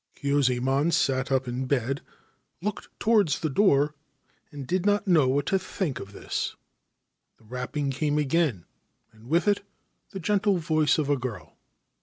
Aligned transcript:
Kyuzaemon 0.15 0.91
sat 0.91 1.31
up 1.31 1.47
in 1.47 1.67
bed, 1.67 2.01
looked 2.59 2.87
towards 2.99 3.39
the 3.41 3.51
door, 3.51 3.93
and 4.51 4.65
did 4.65 4.83
not 4.83 5.07
know 5.07 5.27
what 5.27 5.45
to 5.45 5.59
think 5.59 5.99
of 5.99 6.11
this. 6.11 6.55
The 7.37 7.43
rapping 7.43 7.91
came 7.91 8.17
again, 8.17 8.65
and 9.11 9.27
with 9.27 9.47
it 9.47 9.63
the 10.09 10.19
gentle 10.19 10.57
voice 10.57 10.97
of 10.97 11.07
a 11.07 11.17
girl. 11.17 11.55